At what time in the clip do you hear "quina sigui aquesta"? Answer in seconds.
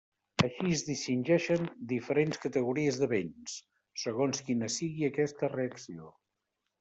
4.51-5.51